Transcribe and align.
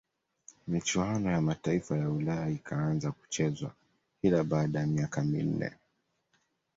michuano 0.67 1.31
ya 1.31 1.41
mataifa 1.41 1.97
ya 1.97 2.09
ulaya 2.09 2.49
ikaanza 2.49 3.11
kuchezwa 3.11 3.71
kila 4.21 4.43
baada 4.43 4.79
ya 4.79 4.87
miaka 4.87 5.23
minne 5.23 5.71